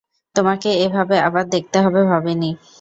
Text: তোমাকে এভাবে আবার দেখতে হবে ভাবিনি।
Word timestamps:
তোমাকে 0.35 0.69
এভাবে 0.85 1.15
আবার 1.21 1.45
দেখতে 1.49 1.77
হবে 1.81 2.01
ভাবিনি। 2.11 2.49